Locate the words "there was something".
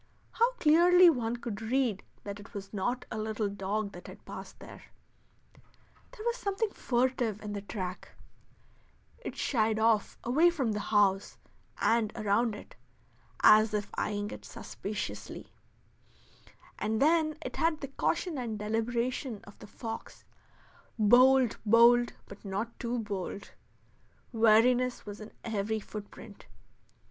6.09-6.71